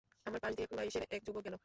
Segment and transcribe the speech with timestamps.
[0.25, 1.55] আমার পাশ দিয়ে কুরাইশের এক যুবক গেল।